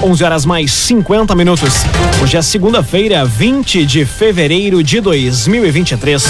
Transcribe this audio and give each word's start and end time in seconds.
11 0.00 0.22
horas 0.22 0.46
mais 0.46 0.70
50 0.70 1.34
minutos. 1.34 1.74
Hoje 2.22 2.36
é 2.36 2.40
segunda-feira, 2.40 3.24
20 3.24 3.84
de 3.84 4.04
fevereiro 4.04 4.80
de 4.80 5.00
2023. 5.00 6.24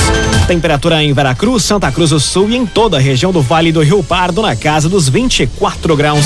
Temperatura 0.46 1.04
em 1.04 1.12
Veracruz, 1.12 1.64
Santa 1.64 1.92
Cruz 1.92 2.08
do 2.08 2.18
Sul 2.18 2.48
e 2.48 2.56
em 2.56 2.64
toda 2.64 2.96
a 2.96 3.00
região 3.00 3.30
do 3.30 3.42
Vale 3.42 3.70
do 3.70 3.82
Rio 3.82 4.02
Pardo 4.02 4.40
na 4.40 4.56
casa 4.56 4.88
dos 4.88 5.10
24 5.10 5.94
graus. 5.94 6.24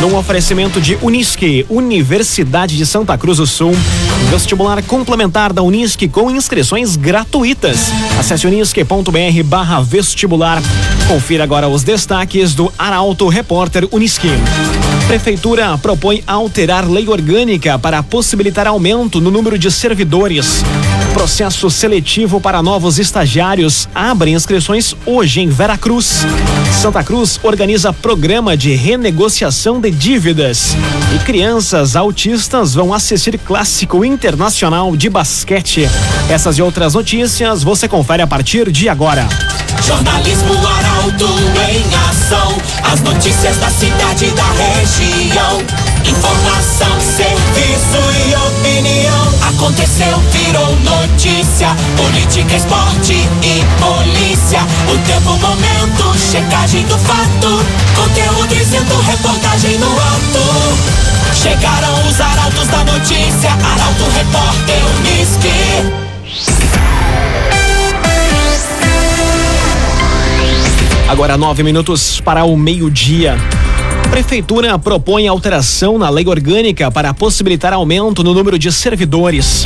Num 0.00 0.16
oferecimento 0.16 0.80
de 0.80 0.96
Unisque, 1.02 1.66
Universidade 1.68 2.76
de 2.76 2.86
Santa 2.86 3.18
Cruz 3.18 3.38
do 3.38 3.46
Sul. 3.46 3.72
Vestibular 4.30 4.80
complementar 4.84 5.52
da 5.52 5.62
Unisque 5.62 6.08
com 6.08 6.30
inscrições 6.30 6.94
gratuitas. 6.94 7.90
Acesse 8.20 8.46
unisque.br 8.46 9.42
barra 9.44 9.80
vestibular. 9.80 10.62
Confira 11.08 11.42
agora 11.42 11.66
os 11.66 11.82
destaques 11.82 12.54
do 12.54 12.72
Arauto 12.78 13.26
Repórter 13.26 13.88
Unisque. 13.90 14.30
Prefeitura 15.08 15.78
propõe 15.78 16.22
alterar 16.26 16.86
lei 16.86 17.08
orgânica 17.08 17.78
para 17.78 18.02
possibilitar 18.02 18.66
aumento 18.66 19.22
no 19.22 19.30
número 19.30 19.58
de 19.58 19.70
servidores. 19.70 20.62
Processo 21.12 21.68
seletivo 21.70 22.40
para 22.40 22.62
novos 22.62 22.98
estagiários 22.98 23.88
abre 23.94 24.30
inscrições 24.30 24.94
hoje 25.04 25.40
em 25.40 25.48
Veracruz. 25.48 26.26
Santa 26.80 27.02
Cruz 27.02 27.40
organiza 27.42 27.92
programa 27.92 28.56
de 28.56 28.74
renegociação 28.74 29.80
de 29.80 29.90
dívidas. 29.90 30.76
E 31.14 31.18
crianças 31.20 31.96
autistas 31.96 32.74
vão 32.74 32.94
assistir 32.94 33.38
clássico 33.38 34.04
internacional 34.04 34.96
de 34.96 35.10
basquete. 35.10 35.88
Essas 36.30 36.56
e 36.58 36.62
outras 36.62 36.94
notícias 36.94 37.62
você 37.62 37.88
confere 37.88 38.22
a 38.22 38.26
partir 38.26 38.70
de 38.70 38.88
agora. 38.88 39.26
Jornalismo 39.84 40.54
Arauto 40.66 41.26
em 41.70 41.84
ação. 42.10 42.56
As 42.84 43.00
notícias 43.00 43.56
da 43.56 43.70
cidade 43.70 44.26
e 44.26 44.30
da 44.30 44.50
região. 44.52 45.87
Informação, 46.08 47.00
serviço 47.00 48.00
e 48.26 48.34
opinião. 48.34 49.34
Aconteceu, 49.48 50.18
virou 50.32 50.74
notícia. 50.80 51.68
Política, 51.96 52.56
esporte 52.56 53.14
e 53.42 53.64
polícia. 53.78 54.60
O 54.92 54.98
tempo, 55.06 55.36
momento, 55.36 56.18
checagem 56.18 56.84
do 56.86 56.96
fato. 56.98 57.62
Conteúdo 57.94 58.48
dizendo, 58.48 58.98
reportagem 59.02 59.76
no 59.78 59.92
ato. 59.92 60.98
Chegaram 61.34 62.08
os 62.08 62.20
arautos 62.20 62.68
da 62.68 62.84
notícia. 62.84 63.50
Arauto, 63.50 64.04
repórter, 64.16 64.82
Unisque. 64.98 66.08
Agora 71.08 71.36
nove 71.36 71.62
minutos 71.62 72.20
para 72.20 72.44
o 72.44 72.56
meio-dia. 72.56 73.36
Prefeitura 74.18 74.76
propõe 74.76 75.28
alteração 75.28 75.96
na 75.96 76.10
lei 76.10 76.26
orgânica 76.26 76.90
para 76.90 77.14
possibilitar 77.14 77.72
aumento 77.72 78.24
no 78.24 78.34
número 78.34 78.58
de 78.58 78.72
servidores. 78.72 79.62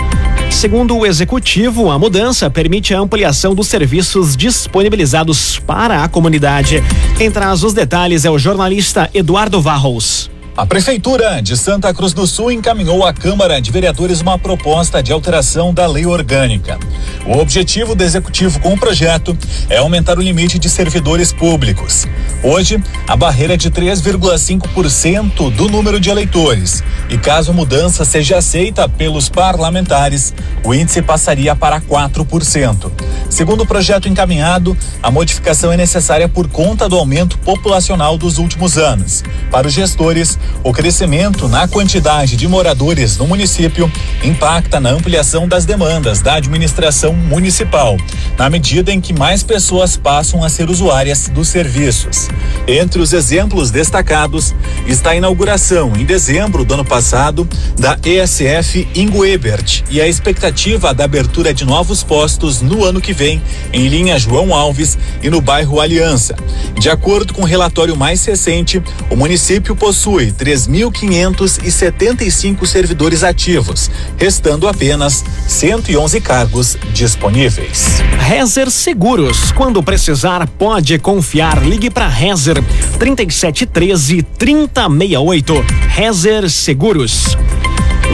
Segundo 0.50 0.94
o 0.94 1.06
executivo, 1.06 1.90
a 1.90 1.98
mudança 1.98 2.50
permite 2.50 2.92
a 2.92 2.98
ampliação 2.98 3.54
dos 3.54 3.66
serviços 3.66 4.36
disponibilizados 4.36 5.58
para 5.60 6.04
a 6.04 6.08
comunidade. 6.08 6.84
Quem 7.16 7.30
traz 7.30 7.64
os 7.64 7.72
detalhes 7.72 8.26
é 8.26 8.30
o 8.30 8.38
jornalista 8.38 9.08
Eduardo 9.14 9.58
Varros. 9.58 10.30
A 10.54 10.66
Prefeitura 10.66 11.40
de 11.40 11.56
Santa 11.56 11.94
Cruz 11.94 12.12
do 12.12 12.26
Sul 12.26 12.52
encaminhou 12.52 13.06
à 13.06 13.12
Câmara 13.14 13.58
de 13.58 13.70
Vereadores 13.72 14.20
uma 14.20 14.38
proposta 14.38 15.02
de 15.02 15.10
alteração 15.10 15.72
da 15.72 15.86
lei 15.86 16.04
orgânica. 16.04 16.78
O 17.24 17.38
objetivo 17.38 17.94
do 17.94 18.02
Executivo 18.02 18.58
com 18.58 18.74
o 18.74 18.78
projeto 18.78 19.36
é 19.70 19.78
aumentar 19.78 20.18
o 20.18 20.22
limite 20.22 20.58
de 20.58 20.68
servidores 20.68 21.32
públicos. 21.32 22.06
Hoje, 22.42 22.82
a 23.06 23.16
barreira 23.16 23.54
é 23.54 23.56
de 23.56 23.70
3,5% 23.70 25.50
do 25.54 25.68
número 25.68 26.00
de 26.00 26.10
eleitores. 26.10 26.82
E 27.08 27.16
caso 27.16 27.52
a 27.52 27.54
mudança 27.54 28.04
seja 28.04 28.38
aceita 28.38 28.88
pelos 28.88 29.28
parlamentares, 29.28 30.34
o 30.64 30.74
índice 30.74 31.00
passaria 31.00 31.54
para 31.54 31.80
4%. 31.80 32.90
Segundo 33.30 33.62
o 33.62 33.66
projeto 33.66 34.08
encaminhado, 34.08 34.76
a 35.02 35.10
modificação 35.10 35.72
é 35.72 35.76
necessária 35.76 36.28
por 36.28 36.48
conta 36.48 36.88
do 36.88 36.96
aumento 36.96 37.38
populacional 37.38 38.18
dos 38.18 38.38
últimos 38.38 38.76
anos. 38.76 39.22
Para 39.50 39.68
os 39.68 39.72
gestores, 39.72 40.38
o 40.64 40.72
crescimento 40.72 41.48
na 41.48 41.68
quantidade 41.68 42.36
de 42.36 42.48
moradores 42.48 43.16
no 43.16 43.26
município 43.26 43.90
impacta 44.24 44.80
na 44.80 44.90
ampliação 44.90 45.46
das 45.46 45.64
demandas 45.64 46.20
da 46.20 46.34
administração 46.34 47.11
municipal, 47.12 47.96
na 48.38 48.48
medida 48.48 48.92
em 48.92 49.00
que 49.00 49.12
mais 49.12 49.42
pessoas 49.42 49.96
passam 49.96 50.42
a 50.42 50.48
ser 50.48 50.70
usuárias 50.70 51.28
dos 51.28 51.48
serviços. 51.48 52.28
Entre 52.66 53.00
os 53.00 53.12
exemplos 53.12 53.70
destacados 53.70 54.54
está 54.86 55.10
a 55.10 55.16
inauguração, 55.16 55.92
em 55.96 56.04
dezembro 56.04 56.64
do 56.64 56.74
ano 56.74 56.84
passado, 56.84 57.48
da 57.78 57.96
ESF 58.04 58.88
Inguebert 58.94 59.82
e 59.90 60.00
a 60.00 60.08
expectativa 60.08 60.94
da 60.94 61.04
abertura 61.04 61.52
de 61.52 61.64
novos 61.64 62.02
postos 62.02 62.60
no 62.60 62.84
ano 62.84 63.00
que 63.00 63.12
vem 63.12 63.42
em 63.72 63.88
linha 63.88 64.18
João 64.18 64.54
Alves 64.54 64.98
e 65.22 65.30
no 65.30 65.40
bairro 65.40 65.80
Aliança. 65.80 66.34
De 66.78 66.90
acordo 66.90 67.34
com 67.34 67.42
o 67.42 67.46
relatório 67.46 67.96
mais 67.96 68.24
recente, 68.24 68.82
o 69.10 69.16
município 69.16 69.76
possui 69.76 70.32
3.575 70.32 72.66
servidores 72.66 73.24
ativos, 73.24 73.90
restando 74.18 74.68
apenas 74.68 75.24
111 75.46 76.20
cargos 76.20 76.76
disponíveis. 77.02 78.00
Rezer 78.16 78.70
Seguros. 78.70 79.50
Quando 79.50 79.82
precisar, 79.82 80.46
pode 80.46 81.00
confiar. 81.00 81.60
Ligue 81.60 81.90
para 81.90 82.06
Rezer 82.06 82.62
3713 82.96 84.22
3068. 84.22 85.64
Rezer 85.88 86.48
Seguros. 86.48 87.36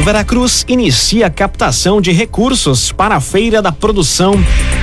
Veracruz 0.02 0.64
inicia 0.66 1.28
captação 1.28 2.00
de 2.00 2.12
recursos 2.12 2.90
para 2.90 3.16
a 3.16 3.20
Feira 3.20 3.60
da 3.60 3.72
Produção. 3.72 4.32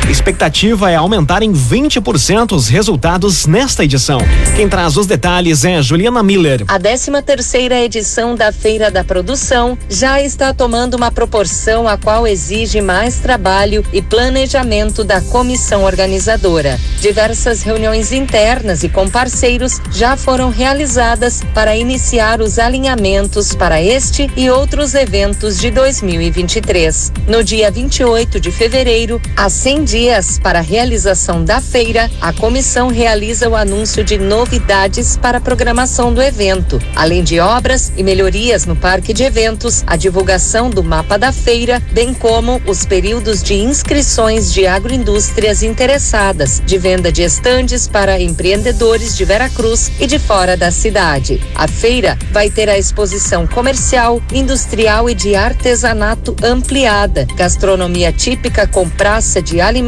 Expectativa 0.10 0.92
é 0.92 0.96
aumentar 0.96 1.42
em 1.42 1.52
20% 1.52 2.52
os 2.52 2.68
resultados 2.68 3.48
nesta 3.48 3.84
edição. 3.84 4.20
Quem 4.56 4.70
traz 4.70 4.98
os 4.98 5.08
detalhes 5.08 5.66
é 5.66 5.82
Juliana 5.82 6.22
Miller. 6.22 6.64
A 6.68 6.80
13 6.80 7.12
terceira 7.24 7.82
edição 7.82 8.36
da 8.36 8.52
Feira 8.52 8.92
da 8.92 9.04
Produção 9.04 9.76
já 9.90 10.22
está 10.22 10.54
tomando 10.54 10.94
uma 10.94 11.12
proporção 11.12 11.88
a 11.88 11.98
qual 11.98 12.28
exige 12.28 12.82
mais 12.82 13.18
trabalho 13.18 13.84
e 13.92 14.00
planejamento 14.00 15.04
da 15.04 15.22
comissão 15.22 15.84
organizadora. 15.84 16.80
Diversas 17.02 17.64
reuniões 17.64 18.12
internas 18.12 18.84
e 18.84 18.90
com 18.90 19.10
parceiros 19.10 19.82
já 19.92 20.16
foram 20.16 20.52
realizadas 20.52 21.42
para 21.54 21.76
iniciar 21.76 22.42
os 22.42 22.60
alinhamentos 22.60 23.56
para 23.56 23.82
este 23.82 24.30
e 24.36 24.52
outros 24.52 24.94
eventos 24.94 25.60
de 25.60 25.72
2023. 25.72 27.12
No 27.28 27.44
dia 27.44 27.72
28 27.72 28.40
de 28.40 28.52
fevereiro, 28.52 29.20
100 29.50 29.95
dias 29.96 30.38
para 30.38 30.60
a 30.60 30.62
realização 30.62 31.42
da 31.46 31.62
feira, 31.62 32.12
a 32.20 32.34
comissão 32.34 32.90
realiza 32.90 33.48
o 33.48 33.56
anúncio 33.56 34.04
de 34.04 34.18
novidades 34.18 35.16
para 35.16 35.38
a 35.38 35.42
programação 35.42 36.14
do 36.14 36.22
evento, 36.22 36.82
além 36.98 37.24
de 37.24 37.40
obras 37.40 37.94
e 37.96 38.04
melhorias 38.04 38.66
no 38.66 38.76
parque 38.76 39.14
de 39.14 39.24
eventos, 39.24 39.86
a 39.88 39.96
divulgação 39.96 40.70
do 40.70 40.84
mapa 40.84 41.18
da 41.18 41.32
feira, 41.32 41.82
bem 41.94 42.14
como 42.14 42.62
os 42.68 42.86
períodos 42.86 43.42
de 43.42 43.54
inscrições 43.54 44.52
de 44.52 44.68
agroindústrias 44.68 45.64
interessadas, 45.64 46.62
de 46.66 46.78
venda 46.78 47.10
de 47.10 47.22
estandes 47.22 47.88
para 47.88 48.20
empreendedores 48.20 49.16
de 49.16 49.24
Veracruz 49.24 49.90
e 49.98 50.06
de 50.06 50.20
fora 50.20 50.58
da 50.58 50.72
cidade. 50.72 51.42
A 51.56 51.70
feira 51.70 52.20
vai 52.34 52.50
ter 52.50 52.68
a 52.70 52.78
exposição 52.78 53.48
comercial, 53.48 54.22
industrial 54.34 55.10
e 55.10 55.16
de 55.16 55.38
artesanato 55.38 56.36
ampliada, 56.44 57.26
gastronomia 57.38 58.12
típica 58.12 58.68
com 58.68 58.90
praça 58.90 59.42
de 59.42 59.62
alimentação, 59.62 59.84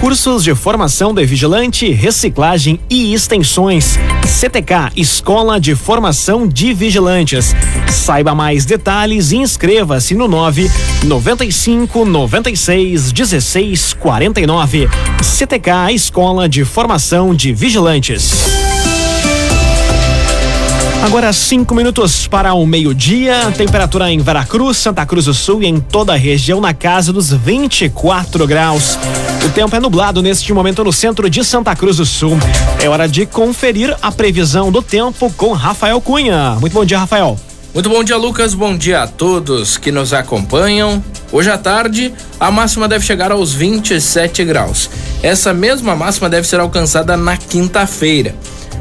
Cursos 0.00 0.44
de 0.44 0.54
formação 0.54 1.12
de 1.12 1.26
vigilante, 1.26 1.90
reciclagem 1.90 2.78
e 2.88 3.12
extensões. 3.12 3.98
CTK 4.24 4.92
Escola 4.96 5.60
de 5.60 5.74
Formação 5.74 6.46
de 6.46 6.72
Vigilantes. 6.72 7.52
Saiba 7.90 8.32
mais 8.32 8.64
detalhes 8.64 9.32
e 9.32 9.36
inscreva-se 9.38 10.14
no 10.14 10.28
9 10.28 10.70
95 11.02 12.04
96 12.04 13.10
16 13.10 13.94
49. 13.94 14.88
CTK 15.20 15.92
Escola 15.92 16.48
de 16.48 16.64
Formação 16.64 17.34
de 17.34 17.52
Vigilantes. 17.52 18.30
Agora 21.02 21.32
cinco 21.32 21.74
minutos 21.74 22.28
para 22.28 22.54
o 22.54 22.64
meio-dia. 22.64 23.52
Temperatura 23.56 24.12
em 24.12 24.20
Veracruz, 24.20 24.76
Santa 24.76 25.04
Cruz 25.04 25.24
do 25.24 25.34
Sul 25.34 25.62
e 25.62 25.66
em 25.66 25.80
toda 25.80 26.12
a 26.12 26.16
região 26.16 26.60
na 26.60 26.72
casa 26.72 27.12
dos 27.12 27.32
24 27.32 28.46
graus. 28.46 28.96
O 29.44 29.50
tempo 29.50 29.74
é 29.74 29.80
nublado 29.80 30.22
neste 30.22 30.52
momento 30.52 30.84
no 30.84 30.92
centro 30.92 31.28
de 31.30 31.44
Santa 31.44 31.74
Cruz 31.74 31.96
do 31.96 32.06
Sul. 32.06 32.36
É 32.82 32.88
hora 32.88 33.08
de 33.08 33.24
conferir 33.24 33.96
a 34.02 34.12
previsão 34.12 34.70
do 34.70 34.82
tempo 34.82 35.32
com 35.36 35.52
Rafael 35.52 36.00
Cunha. 36.00 36.56
Muito 36.60 36.72
bom 36.72 36.84
dia, 36.84 36.98
Rafael. 36.98 37.38
Muito 37.72 37.88
bom 37.88 38.02
dia, 38.02 38.16
Lucas. 38.16 38.54
Bom 38.54 38.76
dia 38.76 39.02
a 39.02 39.06
todos 39.06 39.76
que 39.76 39.92
nos 39.92 40.12
acompanham. 40.12 41.02
Hoje 41.30 41.50
à 41.50 41.58
tarde, 41.58 42.12
a 42.40 42.50
máxima 42.50 42.88
deve 42.88 43.04
chegar 43.04 43.30
aos 43.30 43.52
27 43.52 44.44
graus. 44.44 44.90
Essa 45.22 45.54
mesma 45.54 45.94
máxima 45.94 46.28
deve 46.28 46.46
ser 46.46 46.60
alcançada 46.60 47.16
na 47.16 47.36
quinta-feira. 47.36 48.34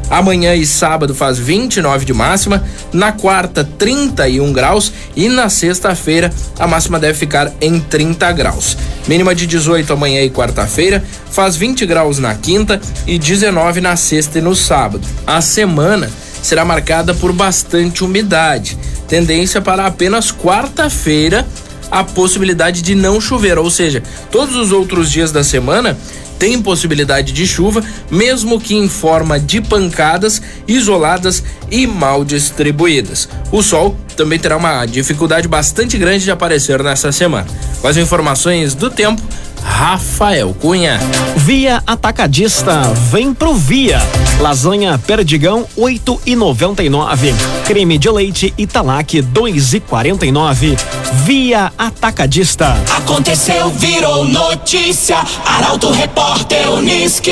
Amanhã 0.09 0.55
e 0.55 0.65
sábado 0.65 1.13
faz 1.13 1.37
29 1.37 2.05
de 2.05 2.13
máxima, 2.13 2.63
na 2.93 3.11
quarta 3.11 3.63
31 3.77 4.53
graus 4.53 4.91
e 5.15 5.27
na 5.27 5.49
sexta-feira 5.49 6.33
a 6.57 6.65
máxima 6.65 6.99
deve 6.99 7.17
ficar 7.17 7.51
em 7.59 7.79
30 7.79 8.31
graus. 8.31 8.77
Mínima 9.07 9.35
de 9.35 9.45
18 9.45 9.91
amanhã 9.91 10.21
e 10.21 10.29
quarta-feira, 10.29 11.03
faz 11.31 11.55
20 11.55 11.85
graus 11.85 12.19
na 12.19 12.33
quinta 12.35 12.79
e 13.05 13.17
19 13.17 13.81
na 13.81 13.95
sexta 13.95 14.39
e 14.39 14.41
no 14.41 14.55
sábado. 14.55 15.07
A 15.25 15.41
semana 15.41 16.09
será 16.41 16.63
marcada 16.63 17.13
por 17.13 17.33
bastante 17.33 18.03
umidade. 18.03 18.77
Tendência 19.07 19.61
para 19.61 19.85
apenas 19.85 20.31
quarta-feira 20.31 21.45
a 21.89 22.03
possibilidade 22.03 22.81
de 22.81 22.95
não 22.95 23.19
chover, 23.19 23.57
ou 23.57 23.69
seja, 23.69 24.03
todos 24.31 24.55
os 24.55 24.71
outros 24.71 25.09
dias 25.09 25.31
da 25.31 25.43
semana 25.43 25.97
tem 26.37 26.61
possibilidade 26.61 27.31
de 27.31 27.47
chuva, 27.47 27.83
mesmo 28.09 28.59
que 28.59 28.75
em 28.75 28.87
forma 28.87 29.39
de 29.39 29.61
pancadas 29.61 30.41
isoladas 30.67 31.43
e 31.69 31.85
mal 31.87 32.23
distribuídas. 32.23 33.27
O 33.51 33.61
sol 33.61 33.95
também 34.15 34.39
terá 34.39 34.57
uma 34.57 34.85
dificuldade 34.85 35.47
bastante 35.47 35.97
grande 35.97 36.23
de 36.23 36.31
aparecer 36.31 36.81
nessa 36.83 37.11
semana. 37.11 37.47
Com 37.81 37.87
as 37.87 37.97
informações 37.97 38.73
do 38.73 38.89
tempo, 38.89 39.21
Rafael 39.61 40.55
Cunha. 40.59 40.99
Via 41.35 41.83
Atacadista, 41.85 42.81
vem 43.11 43.33
pro 43.33 43.53
Via. 43.53 44.01
Lasanha 44.39 44.97
Perdigão, 44.97 45.65
oito 45.75 46.19
e 46.25 46.35
noventa 46.35 46.83
e 46.83 46.89
nove. 46.89 47.33
Creme 47.65 47.97
de 47.97 48.09
leite 48.09 48.53
Italac, 48.57 49.21
dois 49.21 49.73
e 49.73 49.79
quarenta 49.79 50.25
e 50.25 50.31
nove. 50.31 50.77
Via 51.25 51.71
Atacadista. 51.77 52.77
Aconteceu, 52.95 53.69
virou 53.71 54.25
notícia. 54.25 55.17
Arauto 55.45 55.91
Repórter 55.91 56.69
Uniski. 56.71 57.31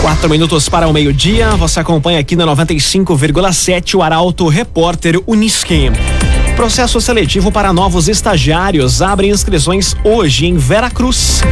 Quatro 0.00 0.30
minutos 0.30 0.68
para 0.68 0.86
o 0.86 0.92
meio-dia. 0.92 1.50
Você 1.56 1.80
acompanha 1.80 2.20
aqui 2.20 2.36
na 2.36 2.46
95,7 2.46 3.96
o 3.96 4.02
Arauto 4.02 4.46
Repórter 4.46 5.20
Uniski. 5.26 5.90
Processo 6.54 7.00
seletivo 7.00 7.50
para 7.50 7.72
novos 7.72 8.08
estagiários 8.08 9.02
abre 9.02 9.28
inscrições 9.28 9.96
hoje 10.04 10.46
em 10.46 10.56
Veracruz. 10.56 11.42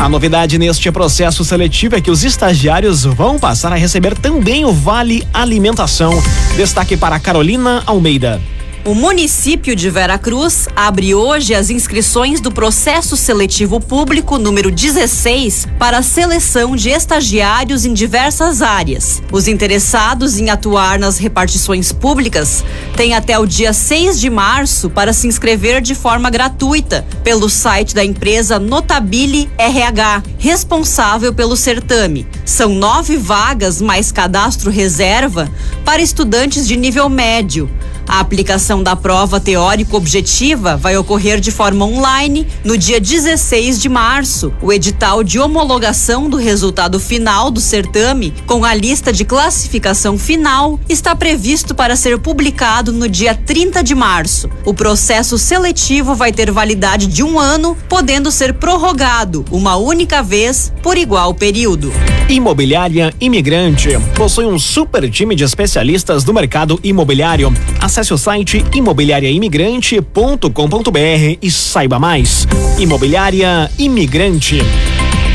A 0.00 0.08
novidade 0.08 0.58
neste 0.58 0.90
processo 0.90 1.44
seletivo 1.44 1.94
é 1.94 2.00
que 2.00 2.10
os 2.10 2.24
estagiários 2.24 3.04
vão 3.04 3.38
passar 3.38 3.72
a 3.72 3.76
receber 3.76 4.18
também 4.18 4.64
o 4.64 4.72
Vale 4.72 5.26
Alimentação. 5.32 6.12
Destaque 6.56 6.96
para 6.96 7.20
Carolina 7.20 7.84
Almeida. 7.86 8.40
O 8.84 8.96
município 8.96 9.76
de 9.76 9.88
Veracruz 9.88 10.66
abre 10.74 11.14
hoje 11.14 11.54
as 11.54 11.70
inscrições 11.70 12.40
do 12.40 12.50
processo 12.50 13.16
seletivo 13.16 13.80
público 13.80 14.38
número 14.38 14.72
16 14.72 15.68
para 15.78 15.98
a 15.98 16.02
seleção 16.02 16.74
de 16.74 16.90
estagiários 16.90 17.84
em 17.84 17.94
diversas 17.94 18.60
áreas. 18.60 19.22
Os 19.30 19.46
interessados 19.46 20.36
em 20.36 20.50
atuar 20.50 20.98
nas 20.98 21.16
repartições 21.16 21.92
públicas 21.92 22.64
têm 22.96 23.14
até 23.14 23.38
o 23.38 23.46
dia 23.46 23.72
6 23.72 24.18
de 24.18 24.28
março 24.28 24.90
para 24.90 25.12
se 25.12 25.28
inscrever 25.28 25.80
de 25.80 25.94
forma 25.94 26.28
gratuita 26.28 27.06
pelo 27.22 27.48
site 27.48 27.94
da 27.94 28.04
empresa 28.04 28.58
Notabile 28.58 29.48
RH, 29.58 30.24
responsável 30.38 31.32
pelo 31.32 31.56
certame. 31.56 32.26
São 32.44 32.74
nove 32.74 33.16
vagas 33.16 33.80
mais 33.80 34.10
cadastro 34.10 34.72
reserva 34.72 35.48
para 35.84 36.02
estudantes 36.02 36.66
de 36.66 36.76
nível 36.76 37.08
médio. 37.08 37.70
A 38.08 38.20
aplicação 38.20 38.82
da 38.82 38.94
prova 38.94 39.40
teórico-objetiva 39.40 40.76
vai 40.76 40.96
ocorrer 40.96 41.40
de 41.40 41.50
forma 41.50 41.84
online 41.84 42.46
no 42.64 42.76
dia 42.76 43.00
16 43.00 43.80
de 43.80 43.88
março. 43.88 44.52
O 44.60 44.72
edital 44.72 45.22
de 45.22 45.38
homologação 45.38 46.28
do 46.28 46.36
resultado 46.36 47.00
final 47.00 47.50
do 47.50 47.60
certame, 47.60 48.34
com 48.46 48.64
a 48.64 48.74
lista 48.74 49.12
de 49.12 49.24
classificação 49.24 50.18
final, 50.18 50.78
está 50.88 51.14
previsto 51.14 51.74
para 51.74 51.96
ser 51.96 52.18
publicado 52.18 52.92
no 52.92 53.08
dia 53.08 53.34
30 53.34 53.82
de 53.82 53.94
março. 53.94 54.50
O 54.64 54.74
processo 54.74 55.38
seletivo 55.38 56.14
vai 56.14 56.32
ter 56.32 56.50
validade 56.50 57.06
de 57.06 57.22
um 57.22 57.38
ano, 57.38 57.76
podendo 57.88 58.30
ser 58.30 58.54
prorrogado 58.54 59.44
uma 59.50 59.76
única 59.76 60.22
vez 60.22 60.72
por 60.82 60.98
igual 60.98 61.34
período. 61.34 61.92
Imobiliária 62.28 63.12
Imigrante 63.20 63.90
possui 64.16 64.46
um 64.46 64.58
super 64.58 65.10
time 65.10 65.34
de 65.34 65.44
especialistas 65.44 66.24
do 66.24 66.32
mercado 66.32 66.78
imobiliário. 66.82 67.52
Acesse 67.92 68.14
o 68.14 68.16
site 68.16 68.64
imobiliariaimigrante.com.br 68.74 71.38
e 71.42 71.50
saiba 71.50 71.98
mais. 71.98 72.48
Imobiliária 72.78 73.70
Imigrante. 73.78 74.60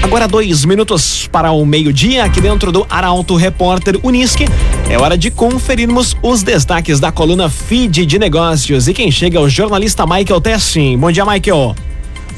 Agora 0.02 0.28
dois 0.28 0.66
minutos 0.66 1.30
para 1.32 1.52
o 1.52 1.64
meio-dia 1.64 2.24
aqui 2.24 2.42
dentro 2.42 2.72
do 2.72 2.84
Arauto 2.90 3.36
Repórter 3.36 4.00
Unisque. 4.02 4.46
É 4.90 4.98
hora 4.98 5.16
de 5.16 5.30
conferirmos 5.30 6.18
os 6.24 6.42
destaques 6.42 7.00
da 7.00 7.12
coluna 7.12 7.48
Feed 7.48 8.08
de 8.08 8.18
Negócios. 8.18 8.88
E 8.88 8.94
quem 8.96 9.12
chega 9.12 9.38
é 9.38 9.42
o 9.42 9.48
jornalista 9.48 10.08
Michael 10.08 10.42
Tessin. 10.42 10.98
Bom 10.98 11.12
dia, 11.12 11.28
Michael. 11.28 11.76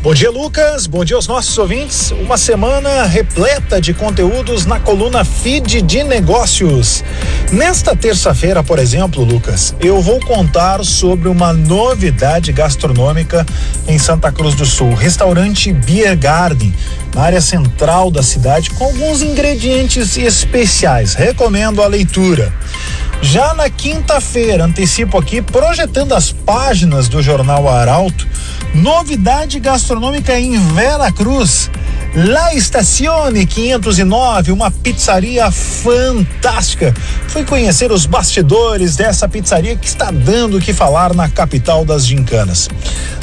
Bom 0.02 0.14
dia, 0.14 0.32
Lucas. 0.32 0.88
Bom 0.88 1.04
dia 1.04 1.18
aos 1.18 1.28
nossos 1.28 1.58
ouvintes. 1.58 2.12
Uma 2.12 2.38
semana 2.38 3.04
repleta 3.04 3.82
de 3.82 3.94
conteúdos 3.94 4.66
na 4.66 4.80
coluna 4.80 5.26
Feed 5.26 5.82
de 5.82 6.04
Negócios. 6.06 7.04
Nesta 7.52 7.94
terça-feira, 7.94 8.64
por 8.64 8.80
exemplo, 8.80 9.26
Lucas, 9.26 9.76
eu 9.82 10.02
vou 10.02 10.22
contar 10.22 10.86
sobre 10.86 11.28
uma 11.28 11.52
novidade 11.52 12.54
gastronômica 12.54 13.46
em 13.90 14.00
Santa 14.00 14.32
Cruz 14.32 14.56
do 14.56 14.66
Sul. 14.66 14.94
Restaurante 14.94 15.74
Beer 15.74 16.18
Garden, 16.18 16.74
na 17.14 17.24
área 17.24 17.42
central 17.42 18.10
da 18.10 18.24
cidade, 18.24 18.70
com 18.70 18.86
alguns 18.86 19.22
ingredientes 19.22 20.16
especiais. 20.16 21.14
Recomendo 21.14 21.84
a 21.84 21.88
leitura. 21.88 22.54
Já 23.22 23.54
na 23.54 23.70
quinta-feira, 23.70 24.64
antecipo 24.64 25.18
aqui, 25.18 25.42
projetando 25.42 26.14
as 26.14 26.32
páginas 26.32 27.10
do 27.10 27.22
jornal 27.22 27.68
Arauto, 27.68 28.28
novidade 28.74 29.60
gastronômica 29.60 30.40
em 30.40 30.58
Vera 30.74 31.12
Cruz. 31.12 31.70
La 32.16 32.56
Estazione 32.56 33.46
509, 33.46 34.52
uma 34.52 34.72
pizzaria 34.72 35.52
fantástica. 35.52 36.92
Fui 37.28 37.46
conhecer 37.46 37.92
os 37.92 38.08
bastidores 38.08 38.96
dessa 38.96 39.30
pizzaria 39.30 39.76
que 39.76 39.88
está 39.88 40.10
dando 40.10 40.58
o 40.58 40.60
que 40.60 40.74
falar 40.74 41.14
na 41.14 41.30
capital 41.30 41.86
das 41.86 42.08
gincanas. 42.08 42.68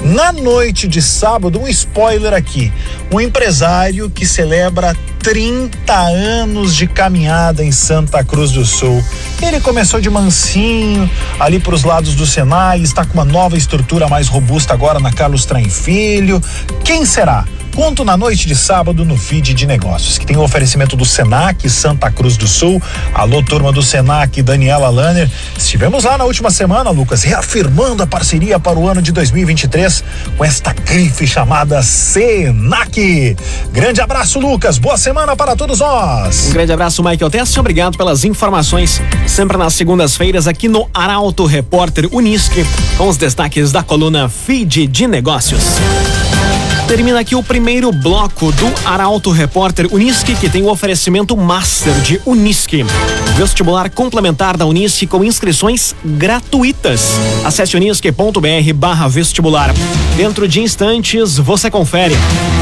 Na 0.04 0.30
noite 0.30 0.86
de 0.86 1.02
sábado, 1.02 1.60
um 1.60 1.66
spoiler 1.66 2.32
aqui: 2.32 2.72
um 3.12 3.20
empresário 3.20 4.08
que 4.08 4.24
celebra 4.24 4.94
30 5.18 5.92
anos 5.92 6.72
de 6.76 6.86
caminhada 6.86 7.64
em 7.64 7.72
Santa 7.72 8.22
Cruz 8.22 8.52
do 8.52 8.64
Sul. 8.64 9.02
Ele 9.42 9.58
começou 9.58 10.00
de 10.00 10.08
mansinho, 10.08 11.10
ali 11.40 11.58
para 11.58 11.74
os 11.74 11.82
lados 11.82 12.14
do 12.14 12.24
Senai, 12.24 12.82
está 12.82 13.04
com 13.04 13.14
uma 13.14 13.24
nova 13.24 13.56
estrutura 13.56 14.06
mais 14.06 14.28
robusta 14.28 14.72
agora 14.72 15.00
na 15.00 15.12
Carlos 15.12 15.44
Traem 15.44 15.68
Filho. 15.68 16.40
Quem 16.84 17.04
será? 17.04 17.44
Conto 17.76 18.06
na 18.06 18.16
noite 18.16 18.46
de 18.46 18.56
sábado 18.56 19.04
no 19.04 19.18
feed 19.18 19.52
de 19.52 19.66
negócios, 19.66 20.16
que 20.16 20.24
tem 20.24 20.34
o 20.34 20.40
um 20.40 20.42
oferecimento 20.42 20.96
do 20.96 21.04
Senac 21.04 21.68
Santa 21.68 22.10
Cruz 22.10 22.38
do 22.38 22.48
Sul. 22.48 22.80
Alô, 23.12 23.42
turma 23.42 23.70
do 23.70 23.82
Senac, 23.82 24.40
Daniela 24.40 24.88
Lanner. 24.88 25.30
Estivemos 25.58 26.04
lá 26.04 26.16
na 26.16 26.24
última 26.24 26.50
semana, 26.50 26.88
Lucas, 26.88 27.22
reafirmando 27.22 28.02
a 28.02 28.06
parceria 28.06 28.58
para 28.58 28.78
o 28.78 28.88
ano 28.88 29.02
de 29.02 29.12
2023 29.12 30.02
com 30.38 30.42
esta 30.42 30.72
grife 30.72 31.26
chamada 31.26 31.82
Senac. 31.82 33.36
Grande 33.72 34.00
abraço, 34.00 34.40
Lucas. 34.40 34.78
Boa 34.78 34.96
semana 34.96 35.36
para 35.36 35.54
todos 35.54 35.80
nós. 35.80 36.46
Um 36.46 36.52
grande 36.54 36.72
abraço, 36.72 37.04
Michael 37.04 37.30
Tess. 37.30 37.58
Obrigado 37.58 37.98
pelas 37.98 38.24
informações. 38.24 39.02
Sempre 39.26 39.58
nas 39.58 39.74
segundas-feiras 39.74 40.48
aqui 40.48 40.66
no 40.66 40.88
Arauto 40.94 41.44
Repórter 41.44 42.08
Unisque, 42.10 42.64
com 42.96 43.06
os 43.06 43.18
destaques 43.18 43.70
da 43.70 43.82
coluna 43.82 44.30
Feed 44.30 44.86
de 44.86 45.06
Negócios. 45.06 45.62
Termina 46.88 47.18
aqui 47.18 47.34
o 47.34 47.42
primeiro 47.42 47.90
bloco 47.90 48.52
do 48.52 48.72
Arauto 48.84 49.32
Repórter 49.32 49.92
Unisque, 49.92 50.36
que 50.36 50.48
tem 50.48 50.62
o 50.62 50.70
oferecimento 50.70 51.36
Master 51.36 51.92
de 51.94 52.20
Unisque. 52.24 52.84
Vestibular 53.36 53.90
complementar 53.90 54.56
da 54.56 54.64
Unisque 54.64 55.04
com 55.04 55.24
inscrições 55.24 55.96
gratuitas. 56.04 57.18
Acesse 57.44 57.76
unisque.br 57.76 58.72
barra 58.74 59.08
vestibular. 59.08 59.74
Dentro 60.16 60.46
de 60.46 60.60
instantes, 60.60 61.36
você 61.36 61.68
confere. 61.68 62.14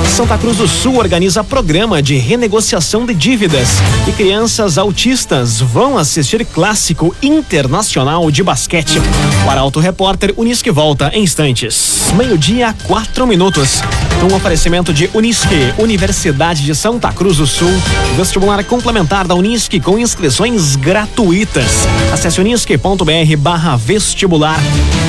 Santa 0.09 0.39
Cruz 0.39 0.57
do 0.57 0.67
Sul 0.67 0.97
organiza 0.97 1.45
programa 1.45 2.01
de 2.01 2.17
renegociação 2.17 3.05
de 3.05 3.13
dívidas 3.13 3.69
e 4.09 4.13
crianças 4.13 4.79
autistas 4.79 5.61
vão 5.61 5.99
assistir 5.99 6.45
clássico 6.47 7.15
internacional 7.23 8.31
de 8.31 8.43
basquete. 8.43 9.01
O 9.47 9.51
Arauto 9.51 9.81
Repórter 9.81 10.33
Unisque 10.37 10.71
volta 10.71 11.11
em 11.13 11.25
instantes. 11.25 12.13
Meio-dia, 12.17 12.75
quatro 12.87 13.27
minutos. 13.27 13.83
Um 14.23 14.35
oferecimento 14.35 14.93
de 14.93 15.11
Unisque, 15.13 15.75
Universidade 15.79 16.63
de 16.63 16.75
Santa 16.75 17.13
Cruz 17.13 17.37
do 17.37 17.47
Sul. 17.47 17.71
Vestibular 18.17 18.65
complementar 18.65 19.27
da 19.27 19.35
Unisque 19.35 19.81
com 19.81 19.99
inscrições 19.99 20.77
gratuitas. 20.77 21.87
Acesse 22.13 22.41
unisque.br 22.41 23.37
barra 23.39 23.77
vestibular. 23.77 24.59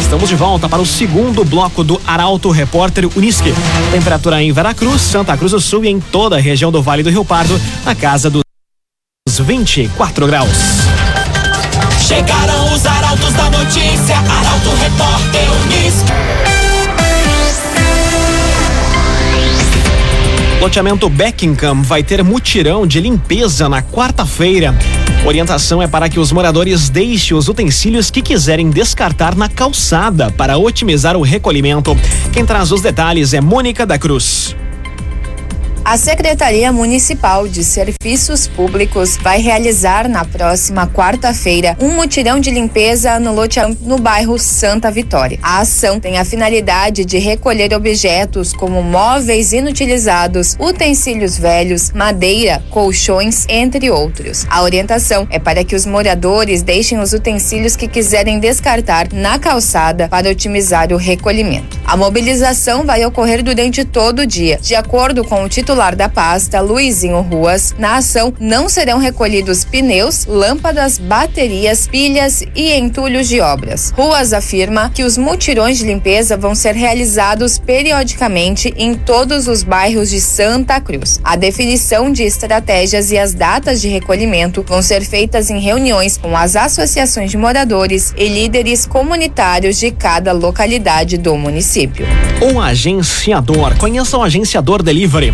Estamos 0.01 0.29
de 0.29 0.35
volta 0.35 0.67
para 0.67 0.81
o 0.81 0.85
segundo 0.85 1.45
bloco 1.45 1.83
do 1.83 2.01
Arauto 2.05 2.51
Repórter 2.51 3.07
Unisque. 3.15 3.53
Temperatura 3.91 4.41
em 4.41 4.51
Veracruz, 4.51 5.01
Santa 5.01 5.37
Cruz 5.37 5.51
do 5.51 5.61
Sul 5.61 5.85
e 5.85 5.89
em 5.89 5.99
toda 5.99 6.35
a 6.35 6.39
região 6.39 6.71
do 6.71 6.81
Vale 6.81 7.03
do 7.03 7.09
Rio 7.09 7.23
Pardo, 7.23 7.59
na 7.85 7.95
casa 7.95 8.29
dos 8.29 8.43
24 9.29 10.27
graus. 10.27 10.49
Chegaram 12.05 12.73
os 12.73 12.85
arautos 12.85 13.33
da 13.33 13.49
notícia, 13.49 14.15
Arauto 14.17 14.69
Repórter 14.75 15.47
Unisque. 15.63 16.54
Loteamento 20.65 21.07
Beckingham 21.07 21.83
vai 21.83 22.01
ter 22.01 22.23
mutirão 22.23 22.87
de 22.87 22.99
limpeza 22.99 23.69
na 23.69 23.83
quarta-feira. 23.83 24.73
Orientação 25.23 25.79
é 25.79 25.85
para 25.85 26.09
que 26.09 26.19
os 26.19 26.31
moradores 26.31 26.89
deixem 26.89 27.37
os 27.37 27.47
utensílios 27.47 28.09
que 28.09 28.19
quiserem 28.19 28.71
descartar 28.71 29.35
na 29.35 29.47
calçada 29.47 30.31
para 30.31 30.57
otimizar 30.57 31.15
o 31.15 31.21
recolhimento. 31.21 31.95
Quem 32.33 32.43
traz 32.43 32.71
os 32.71 32.81
detalhes 32.81 33.31
é 33.31 33.39
Mônica 33.39 33.85
da 33.85 33.99
Cruz. 33.99 34.55
A 35.87 35.97
Secretaria 35.97 36.71
Municipal 36.71 37.47
de 37.47 37.63
Serviços 37.63 38.47
Públicos 38.47 39.17
vai 39.17 39.39
realizar 39.39 40.09
na 40.09 40.25
próxima 40.25 40.87
quarta-feira 40.87 41.77
um 41.79 41.89
mutirão 41.89 42.39
de 42.39 42.49
limpeza 42.49 43.19
no 43.19 43.31
loteamento 43.31 43.83
no 43.83 43.99
bairro 43.99 44.39
Santa 44.39 44.89
Vitória. 44.89 45.37
A 45.43 45.59
ação 45.59 45.99
tem 45.99 46.17
a 46.17 46.25
finalidade 46.25 47.05
de 47.05 47.19
recolher 47.19 47.71
objetos 47.71 48.51
como 48.51 48.81
móveis 48.81 49.53
inutilizados, 49.53 50.57
utensílios 50.59 51.37
velhos, 51.37 51.91
madeira, 51.91 52.63
colchões, 52.71 53.45
entre 53.47 53.91
outros. 53.91 54.43
A 54.49 54.63
orientação 54.63 55.27
é 55.29 55.37
para 55.37 55.63
que 55.63 55.75
os 55.75 55.85
moradores 55.85 56.63
deixem 56.63 56.97
os 56.97 57.13
utensílios 57.13 57.75
que 57.75 57.87
quiserem 57.87 58.39
descartar 58.39 59.09
na 59.13 59.37
calçada 59.37 60.07
para 60.07 60.31
otimizar 60.31 60.91
o 60.91 60.97
recolhimento. 60.97 61.79
A 61.85 61.95
mobilização 61.95 62.83
vai 62.83 63.05
ocorrer 63.05 63.43
durante 63.43 63.85
todo 63.85 64.23
o 64.23 64.25
dia, 64.25 64.57
de 64.59 64.73
acordo 64.73 65.23
com 65.23 65.43
o 65.43 65.47
titular 65.47 65.74
titular 65.75 65.93
da 65.93 66.07
pasta, 66.07 66.61
Luizinho 66.61 67.19
Ruas, 67.19 67.75
na 67.77 67.97
ação 67.97 68.33
não 68.39 68.69
serão 68.69 68.97
recolhidos 68.97 69.65
pneus, 69.65 70.25
lâmpadas, 70.25 70.97
baterias, 70.97 71.85
pilhas 71.85 72.45
e 72.55 72.71
entulhos 72.71 73.27
de 73.27 73.41
obras. 73.41 73.91
Ruas 73.91 74.31
afirma 74.31 74.89
que 74.93 75.03
os 75.03 75.17
mutirões 75.17 75.77
de 75.77 75.83
limpeza 75.83 76.37
vão 76.37 76.55
ser 76.55 76.75
realizados 76.75 77.59
periodicamente 77.59 78.73
em 78.77 78.95
todos 78.95 79.49
os 79.49 79.63
bairros 79.63 80.09
de 80.09 80.21
Santa 80.21 80.79
Cruz. 80.79 81.19
A 81.21 81.35
definição 81.35 82.09
de 82.09 82.23
estratégias 82.23 83.11
e 83.11 83.17
as 83.17 83.33
datas 83.33 83.81
de 83.81 83.89
recolhimento 83.89 84.63
vão 84.65 84.81
ser 84.81 85.03
feitas 85.03 85.49
em 85.49 85.59
reuniões 85.59 86.15
com 86.15 86.37
as 86.37 86.55
associações 86.55 87.29
de 87.29 87.37
moradores 87.37 88.13
e 88.15 88.29
líderes 88.29 88.85
comunitários 88.85 89.77
de 89.77 89.91
cada 89.91 90.31
localidade 90.31 91.17
do 91.17 91.35
município. 91.35 92.07
O 92.53 92.61
agenciador. 92.61 93.75
Conheça 93.77 94.17
o 94.17 94.23
agenciador 94.23 94.81
Delivery. 94.81 95.33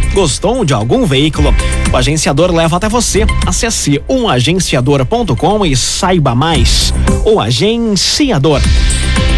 De 0.65 0.73
algum 0.73 1.05
veículo? 1.05 1.53
O 1.91 1.97
agenciador 1.97 2.51
leva 2.53 2.77
até 2.77 2.87
você. 2.87 3.25
Acesse 3.45 4.01
umagenciador.com 4.07 5.65
e 5.65 5.75
saiba 5.75 6.33
mais. 6.33 6.93
O 7.25 7.39
agenciador. 7.39 8.61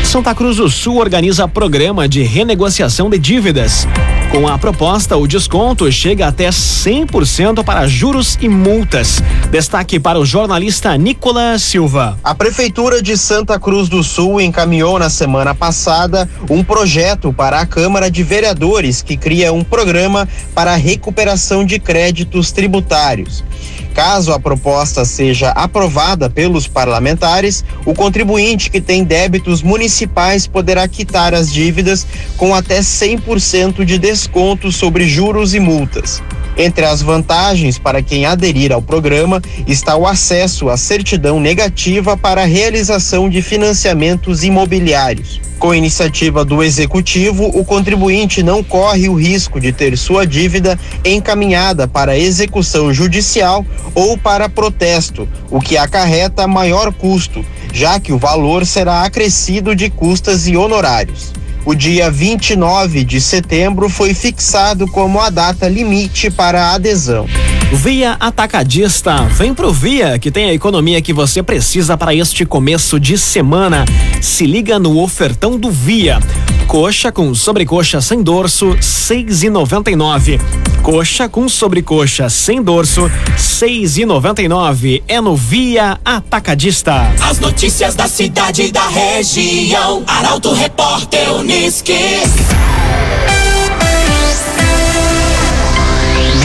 Santa 0.04 0.36
Cruz 0.36 0.58
do 0.58 0.70
Sul 0.70 0.98
organiza 0.98 1.48
programa 1.48 2.08
de 2.08 2.22
renegociação 2.24 3.10
de 3.10 3.18
dívidas. 3.18 3.88
Com 4.34 4.48
a 4.48 4.58
proposta, 4.58 5.16
o 5.16 5.28
desconto 5.28 5.92
chega 5.92 6.28
até 6.28 6.50
100% 6.50 7.64
para 7.64 7.88
juros 7.88 8.36
e 8.42 8.50
multas. 8.50 9.22
Destaque 9.52 10.00
para 10.00 10.20
o 10.20 10.26
jornalista 10.26 10.98
Nicolas 10.98 11.62
Silva. 11.62 12.18
A 12.24 12.34
Prefeitura 12.34 13.00
de 13.00 13.16
Santa 13.16 13.60
Cruz 13.60 13.88
do 13.88 14.04
Sul 14.04 14.42
encaminhou 14.42 14.98
na 14.98 15.08
semana 15.12 15.54
passada 15.54 16.28
um 16.50 16.64
projeto 16.64 17.32
para 17.32 17.60
a 17.60 17.66
Câmara 17.68 18.10
de 18.10 18.24
Vereadores 18.24 19.04
que 19.04 19.16
cria 19.16 19.54
um 19.54 19.64
programa 19.64 20.28
para 20.56 20.74
a 20.74 20.78
recuperação 20.78 21.64
de 21.64 21.78
créditos 21.78 22.52
tributários. 22.52 23.44
Caso 23.94 24.34
a 24.34 24.40
proposta 24.40 25.06
seja 25.06 25.50
aprovada 25.50 26.30
pelos 26.30 26.68
parlamentares, 26.68 27.64
o 27.86 27.94
contribuinte 27.94 28.72
que 28.72 28.82
tem 28.82 29.04
débitos 29.04 29.62
municipais 29.62 30.48
poderá 30.48 30.88
quitar 30.88 31.34
as 31.34 31.52
dívidas 31.52 32.06
com 32.36 32.56
até 32.56 32.80
100% 32.80 33.86
de 33.86 33.98
desconto 33.98 34.72
sobre 34.72 35.08
juros 35.08 35.54
e 35.54 35.60
multas. 35.60 36.22
Entre 36.56 36.86
as 36.86 37.02
vantagens 37.02 37.80
para 37.80 38.02
quem 38.02 38.26
aderir 38.26 38.72
ao 38.72 38.82
programa 38.82 39.42
está 39.68 39.96
o 39.96 40.06
acesso 40.06 40.70
à 40.70 40.78
certidão 40.78 41.40
negativa 41.40 42.16
para 42.16 42.44
a 42.44 42.46
realização 42.46 43.28
de 43.28 43.42
financiamentos 43.42 44.44
imobiliários. 44.44 45.42
Com 45.58 45.74
iniciativa 45.74 46.44
do 46.44 46.62
executivo, 46.62 47.46
o 47.46 47.64
contribuinte 47.64 48.44
não 48.44 48.64
corre 48.64 49.08
o 49.10 49.16
risco 49.16 49.60
de 49.60 49.72
ter 49.72 49.98
sua 49.98 50.28
dívida 50.28 50.78
encaminhada 51.04 51.88
para 51.88 52.18
execução 52.18 52.94
judicial 52.94 53.66
ou 53.96 54.18
para 54.18 54.50
protesto, 54.50 55.28
o 55.50 55.60
que 55.60 55.78
acarreta 55.78 56.46
maior 56.48 56.94
custo, 56.94 57.46
já 57.74 58.00
que 58.00 58.12
o 58.12 58.18
valor 58.18 58.66
será 58.66 59.04
acrescido 59.04 59.76
de 59.76 59.90
custas 59.90 60.48
e 60.48 60.58
honorários. 60.58 61.32
O 61.66 61.74
dia 61.74 62.12
29 62.12 63.06
de 63.06 63.22
setembro 63.22 63.88
foi 63.88 64.14
fixado 64.14 64.86
como 64.86 65.22
a 65.22 65.30
data 65.30 65.68
limite 65.68 66.30
para 66.30 66.62
a 66.62 66.74
adesão. 66.74 67.26
Via 67.74 68.16
Atacadista. 68.20 69.24
Vem 69.24 69.54
pro 69.54 69.74
Via, 69.74 70.20
que 70.20 70.30
tem 70.30 70.46
a 70.46 70.54
economia 70.54 71.02
que 71.02 71.12
você 71.12 71.42
precisa 71.42 71.98
para 71.98 72.14
este 72.14 72.46
começo 72.46 73.00
de 73.00 73.18
semana. 73.18 73.84
Se 74.22 74.46
liga 74.46 74.78
no 74.78 75.02
ofertão 75.02 75.58
do 75.58 75.72
Via. 75.72 76.20
Coxa 76.68 77.12
com 77.12 77.34
sobrecoxa 77.34 78.00
sem 78.00 78.22
dorso, 78.22 78.78
seis 78.80 79.42
e 79.42 79.50
noventa 79.50 79.90
e 79.90 79.96
nove. 79.96 80.40
Coxa 80.84 81.28
com 81.28 81.50
sobrecoxa 81.50 82.30
sem 82.30 82.62
dorso, 82.62 83.12
seis 83.38 83.98
e 83.98 84.06
noventa 84.06 84.42
e 84.42 84.48
nove. 84.48 85.04
É 85.08 85.20
no 85.20 85.36
Via 85.36 86.00
Atacadista. 86.06 87.12
As 87.22 87.40
notícias 87.40 87.96
da 87.96 88.08
cidade 88.08 88.64
e 88.64 88.72
da 88.72 88.88
região. 88.88 90.04
Arauto 90.06 90.54
Repórter 90.54 91.34
Unisque. 91.34 91.94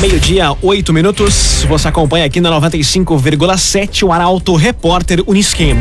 Meio-dia, 0.00 0.56
oito 0.62 0.92
minutos. 0.92 1.64
Você 1.68 1.88
acompanha 1.88 2.24
aqui 2.24 2.40
na 2.40 2.50
95,7 2.60 4.04
o 4.04 4.12
Arauto 4.12 4.54
Repórter 4.54 5.24
Unisque. 5.26 5.74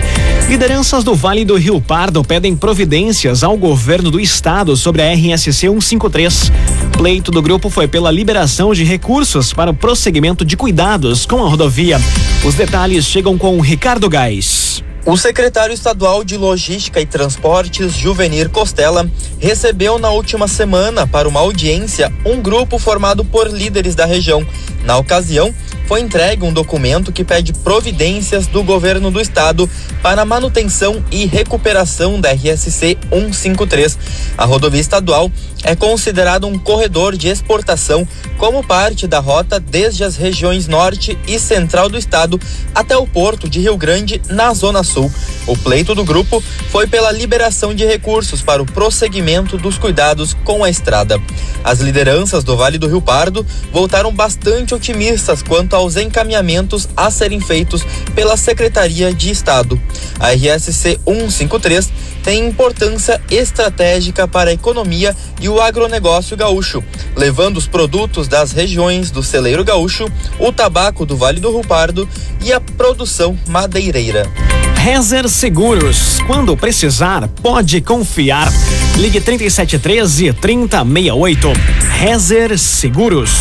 Lideranças 0.49 1.03
do 1.03 1.13
Vale 1.13 1.45
do 1.45 1.55
Rio 1.55 1.79
Pardo 1.79 2.23
pedem 2.23 2.55
providências 2.55 3.43
ao 3.43 3.55
governo 3.55 4.09
do 4.09 4.19
estado 4.19 4.75
sobre 4.75 5.03
a 5.03 5.13
RSC 5.13 5.51
153. 5.51 6.51
Pleito 6.93 7.29
do 7.29 7.43
grupo 7.43 7.69
foi 7.69 7.87
pela 7.87 8.09
liberação 8.09 8.73
de 8.73 8.83
recursos 8.83 9.53
para 9.53 9.69
o 9.69 9.73
prosseguimento 9.75 10.43
de 10.43 10.57
cuidados 10.57 11.27
com 11.27 11.45
a 11.45 11.47
rodovia. 11.47 12.01
Os 12.43 12.55
detalhes 12.55 13.05
chegam 13.05 13.37
com 13.37 13.61
Ricardo 13.61 14.09
Gás. 14.09 14.83
O 15.07 15.15
secretário 15.15 15.73
estadual 15.73 16.21
de 16.21 16.35
Logística 16.35 16.99
e 16.99 17.05
Transportes, 17.05 17.93
Juvenir 17.93 18.49
Costela, 18.49 19.09
recebeu 19.39 19.97
na 19.97 20.09
última 20.09 20.49
semana, 20.49 21.07
para 21.07 21.29
uma 21.29 21.39
audiência, 21.39 22.11
um 22.25 22.41
grupo 22.41 22.77
formado 22.77 23.23
por 23.23 23.47
líderes 23.47 23.95
da 23.95 24.05
região. 24.05 24.45
Na 24.83 24.97
ocasião, 24.97 25.55
foi 25.87 26.01
entregue 26.01 26.43
um 26.43 26.51
documento 26.51 27.13
que 27.13 27.23
pede 27.23 27.53
providências 27.53 28.47
do 28.47 28.61
governo 28.61 29.09
do 29.09 29.21
estado 29.21 29.69
para 30.03 30.25
manutenção 30.25 31.01
e 31.09 31.25
recuperação 31.25 32.19
da 32.19 32.33
RSC 32.33 32.97
153. 33.09 33.97
A 34.37 34.43
rodovia 34.43 34.81
estadual 34.81 35.31
é 35.63 35.75
considerada 35.75 36.45
um 36.45 36.57
corredor 36.57 37.15
de 37.15 37.27
exportação 37.27 38.07
como 38.37 38.63
parte 38.63 39.07
da 39.07 39.19
rota 39.19 39.59
desde 39.59 40.03
as 40.03 40.15
regiões 40.15 40.67
norte 40.67 41.17
e 41.27 41.39
central 41.39 41.89
do 41.89 41.97
estado 41.97 42.39
até 42.73 42.95
o 42.95 43.07
porto 43.07 43.49
de 43.49 43.59
Rio 43.59 43.77
Grande, 43.77 44.21
na 44.29 44.53
Zona 44.53 44.83
Sul. 44.83 45.11
O 45.45 45.57
pleito 45.57 45.95
do 45.95 46.03
grupo 46.03 46.43
foi 46.69 46.87
pela 46.87 47.11
liberação 47.11 47.73
de 47.73 47.85
recursos 47.85 48.41
para 48.41 48.61
o 48.61 48.65
prosseguimento 48.65 49.57
dos 49.57 49.77
cuidados 49.77 50.35
com 50.43 50.63
a 50.63 50.69
estrada. 50.69 51.19
As 51.63 51.79
lideranças 51.79 52.43
do 52.43 52.55
Vale 52.55 52.77
do 52.77 52.87
Rio 52.87 53.01
Pardo 53.01 53.45
voltaram 53.71 54.13
bastante 54.13 54.73
otimistas 54.73 55.41
quanto 55.41 55.75
aos 55.75 55.95
encaminhamentos 55.95 56.87
a 56.95 57.09
serem 57.09 57.39
feitos 57.39 57.85
pela 58.13 58.37
Secretaria 58.37 59.13
de 59.13 59.31
Estado. 59.31 59.81
A 60.19 60.31
RSC 60.31 60.99
153 61.05 61.91
tem 62.27 62.45
importância 62.45 63.21
estratégica 63.31 64.27
para 64.27 64.49
a 64.49 64.53
economia 64.53 65.15
e 65.39 65.47
o 65.47 65.61
agronegócio 65.61 66.35
gaúcho, 66.35 66.83
levando 67.15 67.55
os 67.55 67.67
produtos 67.67 68.27
das 68.27 68.51
regiões 68.51 69.09
do 69.09 69.23
celeiro 69.23 69.63
gaúcho, 69.63 70.11
o 70.37 70.51
tabaco 70.51 71.05
do 71.05 71.15
Vale 71.15 71.39
do 71.39 71.49
Rio 71.51 71.65
Pardo 71.65 72.05
e 72.43 72.51
a 72.51 72.59
produção 72.59 73.39
madeireira. 73.47 74.29
Rezer 74.75 75.29
Seguros. 75.29 76.19
Quando 76.27 76.57
precisar, 76.57 77.29
pode 77.41 77.79
confiar. 77.79 78.51
Ligue 78.97 79.21
3713 79.21 80.33
3068. 80.33 81.53
Rezer 81.97 82.59
Seguros. 82.59 83.31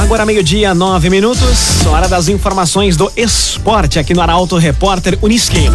Agora 0.00 0.26
meio-dia, 0.26 0.74
nove 0.74 1.08
minutos. 1.08 1.86
Hora 1.86 2.08
das 2.08 2.28
informações 2.28 2.96
do 2.96 3.10
esporte 3.16 3.98
aqui 3.98 4.12
no 4.12 4.20
Arauto 4.20 4.56
Repórter 4.56 5.18
Uniski. 5.22 5.70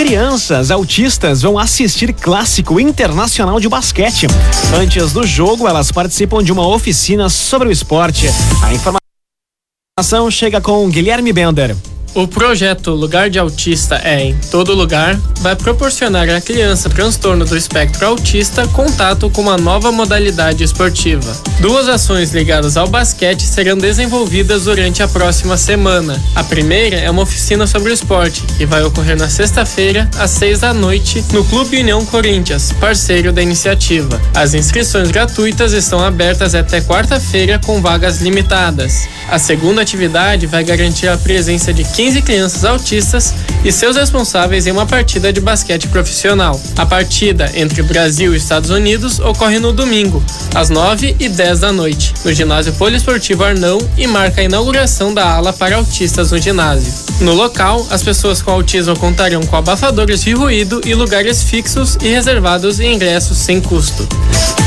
Crianças 0.00 0.70
autistas 0.70 1.42
vão 1.42 1.58
assistir 1.58 2.14
clássico 2.14 2.80
internacional 2.80 3.60
de 3.60 3.68
basquete. 3.68 4.26
Antes 4.74 5.12
do 5.12 5.26
jogo, 5.26 5.68
elas 5.68 5.92
participam 5.92 6.42
de 6.42 6.50
uma 6.50 6.66
oficina 6.66 7.28
sobre 7.28 7.68
o 7.68 7.70
esporte. 7.70 8.26
A 8.64 8.72
informação 8.72 10.30
chega 10.30 10.58
com 10.58 10.88
Guilherme 10.88 11.34
Bender. 11.34 11.76
O 12.12 12.26
projeto 12.26 12.90
Lugar 12.90 13.30
de 13.30 13.38
Autista 13.38 14.00
é 14.02 14.20
em 14.24 14.34
todo 14.50 14.74
lugar 14.74 15.16
vai 15.40 15.54
proporcionar 15.54 16.28
à 16.28 16.40
criança 16.40 16.90
transtorno 16.90 17.44
do 17.44 17.56
espectro 17.56 18.06
autista 18.06 18.66
contato 18.68 19.30
com 19.30 19.40
uma 19.40 19.56
nova 19.56 19.90
modalidade 19.90 20.62
esportiva. 20.62 21.32
Duas 21.60 21.88
ações 21.88 22.32
ligadas 22.32 22.76
ao 22.76 22.88
basquete 22.88 23.42
serão 23.42 23.78
desenvolvidas 23.78 24.64
durante 24.64 25.02
a 25.02 25.08
próxima 25.08 25.56
semana. 25.56 26.20
A 26.34 26.44
primeira 26.44 26.96
é 26.96 27.10
uma 27.10 27.22
oficina 27.22 27.66
sobre 27.66 27.90
o 27.90 27.94
esporte, 27.94 28.42
que 28.58 28.66
vai 28.66 28.82
ocorrer 28.82 29.16
na 29.16 29.28
sexta-feira, 29.28 30.10
às 30.18 30.30
seis 30.30 30.60
da 30.60 30.74
noite, 30.74 31.24
no 31.32 31.44
Clube 31.44 31.78
União 31.78 32.04
Corinthians, 32.04 32.72
parceiro 32.72 33.32
da 33.32 33.40
iniciativa. 33.40 34.20
As 34.34 34.52
inscrições 34.52 35.10
gratuitas 35.10 35.72
estão 35.72 36.04
abertas 36.04 36.54
até 36.54 36.80
quarta-feira 36.80 37.58
com 37.64 37.80
vagas 37.80 38.20
limitadas. 38.20 39.08
A 39.30 39.38
segunda 39.38 39.80
atividade 39.80 40.46
vai 40.46 40.64
garantir 40.64 41.08
a 41.08 41.16
presença 41.16 41.72
de 41.72 41.84
15 42.00 42.22
crianças 42.22 42.64
autistas 42.64 43.34
e 43.62 43.70
seus 43.70 43.94
responsáveis 43.94 44.66
em 44.66 44.70
uma 44.70 44.86
partida 44.86 45.30
de 45.30 45.38
basquete 45.38 45.86
profissional. 45.88 46.58
A 46.78 46.86
partida 46.86 47.50
entre 47.54 47.82
Brasil 47.82 48.32
e 48.32 48.38
Estados 48.38 48.70
Unidos 48.70 49.18
ocorre 49.18 49.58
no 49.58 49.70
domingo, 49.70 50.24
às 50.54 50.70
9 50.70 51.14
e 51.20 51.28
10 51.28 51.60
da 51.60 51.70
noite, 51.70 52.14
no 52.24 52.32
ginásio 52.32 52.72
poliesportivo 52.72 53.44
Arnão 53.44 53.78
e 53.98 54.06
marca 54.06 54.40
a 54.40 54.44
inauguração 54.44 55.12
da 55.12 55.30
ala 55.30 55.52
para 55.52 55.76
autistas 55.76 56.30
no 56.30 56.38
ginásio. 56.38 56.90
No 57.20 57.34
local, 57.34 57.86
as 57.90 58.02
pessoas 58.02 58.40
com 58.40 58.50
autismo 58.50 58.98
contarão 58.98 59.42
com 59.42 59.56
abafadores 59.56 60.22
de 60.22 60.32
ruído 60.32 60.80
e 60.86 60.94
lugares 60.94 61.42
fixos 61.42 61.98
e 62.00 62.08
reservados 62.08 62.80
e 62.80 62.86
ingressos 62.86 63.36
sem 63.36 63.60
custo. 63.60 64.08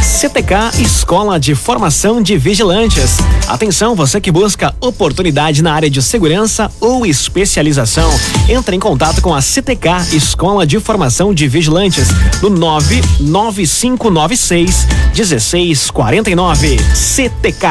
CTK 0.03 0.81
Escola 0.81 1.39
de 1.39 1.55
Formação 1.55 2.21
de 2.21 2.37
Vigilantes. 2.37 3.19
Atenção, 3.47 3.95
você 3.95 4.19
que 4.19 4.29
busca 4.29 4.75
oportunidade 4.81 5.63
na 5.63 5.73
área 5.73 5.89
de 5.89 6.01
segurança 6.01 6.69
ou 6.81 7.05
especialização. 7.05 8.11
Entre 8.49 8.75
em 8.75 8.81
contato 8.81 9.21
com 9.21 9.33
a 9.33 9.41
CTK 9.41 10.09
Escola 10.11 10.67
de 10.67 10.77
Formação 10.81 11.33
de 11.33 11.47
Vigilantes 11.47 12.09
no 12.41 12.49
99596 12.49 14.85
1649. 15.15 16.77
CTK. 16.93 17.67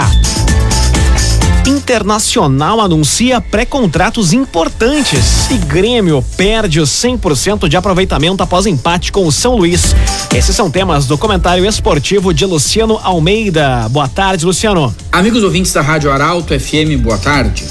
Internacional 1.65 2.81
anuncia 2.81 3.41
pré-contratos 3.41 4.33
importantes 4.33 5.49
e 5.49 5.59
Grêmio 5.59 6.25
perde 6.37 6.81
os 6.81 6.91
100% 6.91 7.69
de 7.69 7.77
aproveitamento 7.77 8.43
após 8.43 8.67
empate 8.67 9.13
com 9.13 9.25
o 9.25 9.31
São 9.31 9.55
Luís. 9.55 9.95
Esses 10.35 10.57
são 10.57 10.69
temas 10.69 11.07
do 11.07 11.17
comentário 11.17 11.65
esportivo 11.65 12.35
de 12.35 12.45
Luciano 12.45 12.99
Almeida. 13.01 13.89
Boa 13.91 14.09
tarde, 14.09 14.45
Luciano. 14.45 14.93
Amigos 15.13 15.45
ouvintes 15.45 15.73
da 15.73 15.83
Rádio 15.83 16.11
Arauto 16.11 16.59
FM, 16.59 17.01
boa 17.01 17.19
tarde. 17.19 17.65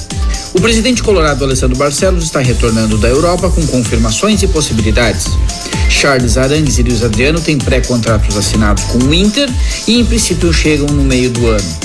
O 0.54 0.60
presidente 0.60 1.02
colorado 1.02 1.44
Alessandro 1.44 1.76
Barcelos 1.76 2.24
está 2.24 2.40
retornando 2.40 2.98
da 2.98 3.08
Europa 3.08 3.50
com 3.50 3.66
confirmações 3.66 4.42
e 4.42 4.48
possibilidades. 4.48 5.26
Charles 5.88 6.36
Arangues 6.36 6.78
e 6.78 6.82
Luiz 6.82 7.02
Adriano 7.02 7.40
têm 7.40 7.58
pré-contratos 7.58 8.36
assinados 8.36 8.84
com 8.84 8.98
o 8.98 9.14
Inter 9.14 9.48
e, 9.86 9.98
em 9.98 10.04
princípio, 10.04 10.52
chegam 10.52 10.86
no 10.86 11.02
meio 11.02 11.30
do 11.30 11.46
ano. 11.46 11.78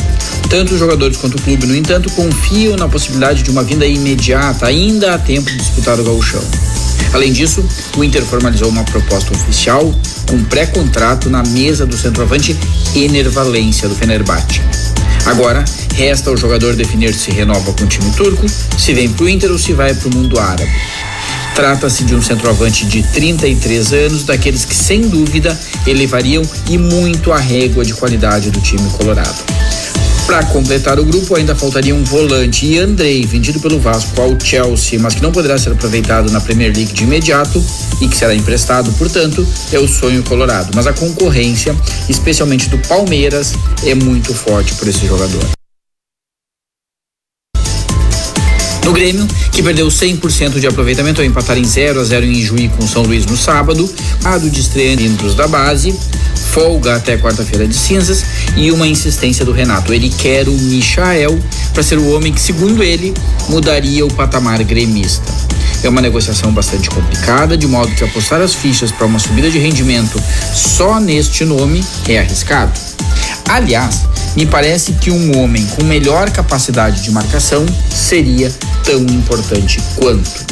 Tanto 0.49 0.73
os 0.73 0.79
jogadores 0.79 1.17
quanto 1.17 1.37
o 1.37 1.41
clube, 1.41 1.65
no 1.65 1.75
entanto, 1.75 2.09
confiam 2.11 2.75
na 2.77 2.87
possibilidade 2.87 3.43
de 3.43 3.51
uma 3.51 3.63
vinda 3.63 3.85
imediata, 3.85 4.65
ainda 4.65 5.13
há 5.13 5.17
tempo 5.17 5.49
de 5.49 5.57
disputar 5.57 5.99
o 5.99 6.03
gauchão. 6.03 6.43
Além 7.13 7.31
disso, 7.31 7.63
o 7.97 8.03
Inter 8.03 8.23
formalizou 8.23 8.69
uma 8.69 8.83
proposta 8.83 9.33
oficial 9.33 9.93
com 10.29 10.43
pré-contrato 10.45 11.29
na 11.29 11.43
mesa 11.43 11.85
do 11.85 11.97
centroavante 11.97 12.57
Ener 12.95 13.29
Valência, 13.29 13.87
do 13.87 13.95
Fenerbahçe. 13.95 14.61
Agora, 15.27 15.65
resta 15.93 16.29
ao 16.29 16.37
jogador 16.37 16.73
definir 16.73 17.13
se 17.13 17.31
renova 17.31 17.73
com 17.73 17.83
o 17.83 17.87
time 17.87 18.09
turco, 18.13 18.45
se 18.47 18.93
vem 18.93 19.09
para 19.09 19.25
o 19.25 19.29
Inter 19.29 19.51
ou 19.51 19.57
se 19.57 19.73
vai 19.73 19.93
para 19.93 20.07
o 20.07 20.15
mundo 20.15 20.39
árabe. 20.39 20.71
Trata-se 21.53 22.05
de 22.05 22.15
um 22.15 22.21
centroavante 22.21 22.85
de 22.85 23.03
33 23.03 23.91
anos, 23.91 24.23
daqueles 24.23 24.63
que 24.63 24.73
sem 24.73 25.01
dúvida 25.01 25.59
elevariam 25.85 26.43
e 26.69 26.77
muito 26.77 27.33
a 27.33 27.37
régua 27.37 27.83
de 27.83 27.93
qualidade 27.93 28.49
do 28.51 28.61
time 28.61 28.89
colorado. 28.91 29.56
Para 30.27 30.43
completar 30.47 30.99
o 30.99 31.05
grupo, 31.05 31.35
ainda 31.35 31.55
faltaria 31.55 31.95
um 31.95 32.03
volante 32.03 32.65
e 32.65 32.77
Andrei, 32.77 33.25
vendido 33.25 33.61
pelo 33.61 33.79
Vasco 33.79 34.21
ao 34.21 34.37
Chelsea, 34.37 34.99
mas 34.99 35.15
que 35.15 35.23
não 35.23 35.31
poderá 35.31 35.57
ser 35.57 35.71
aproveitado 35.71 36.29
na 36.29 36.41
Premier 36.41 36.75
League 36.75 36.91
de 36.91 37.03
imediato 37.03 37.63
e 38.01 38.09
que 38.09 38.17
será 38.17 38.35
emprestado, 38.35 38.91
portanto, 38.97 39.47
é 39.71 39.79
o 39.79 39.87
sonho 39.87 40.21
colorado. 40.23 40.69
Mas 40.75 40.85
a 40.85 40.91
concorrência, 40.91 41.73
especialmente 42.09 42.67
do 42.67 42.77
Palmeiras, 42.89 43.53
é 43.85 43.95
muito 43.95 44.33
forte 44.33 44.73
por 44.73 44.89
esse 44.89 45.07
jogador. 45.07 45.47
No 48.83 48.91
Grêmio, 48.91 49.25
que 49.53 49.63
perdeu 49.63 49.87
100% 49.87 50.59
de 50.59 50.67
aproveitamento 50.67 51.21
ao 51.21 51.27
empatar 51.27 51.57
em 51.57 51.63
0 51.63 52.01
a 52.01 52.03
0 52.03 52.25
em 52.25 52.41
Juí 52.41 52.69
com 52.69 52.85
São 52.85 53.03
Luís 53.03 53.25
no 53.25 53.37
sábado, 53.37 53.89
lado 54.21 54.49
de 54.49 54.59
estreia 54.59 54.97
da 55.35 55.47
base, 55.47 55.93
folga 56.57 56.95
até 56.95 57.15
quarta-feira 57.15 57.67
de 57.67 57.75
cinzas 57.75 58.25
e 58.55 58.71
uma 58.71 58.87
insistência 58.87 59.45
do 59.45 59.51
Renato. 59.51 59.93
Ele 59.93 60.09
quer 60.09 60.49
o 60.49 60.53
Michael 60.53 61.37
para 61.71 61.83
ser 61.83 61.99
o 61.99 62.09
homem 62.15 62.33
que, 62.33 62.41
segundo 62.41 62.81
ele, 62.81 63.13
mudaria 63.47 64.03
o 64.03 64.11
patamar 64.11 64.63
gremista. 64.63 65.31
É 65.83 65.89
uma 65.89 66.01
negociação 66.01 66.51
bastante 66.51 66.89
complicada, 66.89 67.55
de 67.55 67.67
modo 67.67 67.93
que 67.93 68.03
apostar 68.03 68.41
as 68.41 68.55
fichas 68.55 68.91
para 68.91 69.05
uma 69.05 69.19
subida 69.19 69.51
de 69.51 69.59
rendimento 69.59 70.19
só 70.51 70.99
neste 70.99 71.45
nome 71.45 71.85
é 72.07 72.17
arriscado. 72.17 72.73
Aliás, 73.47 74.01
me 74.35 74.45
parece 74.45 74.93
que 74.93 75.11
um 75.11 75.37
homem 75.37 75.65
com 75.67 75.83
melhor 75.83 76.29
capacidade 76.29 77.01
de 77.01 77.11
marcação 77.11 77.65
seria 77.89 78.51
tão 78.83 79.01
importante 79.01 79.81
quanto. 79.95 80.45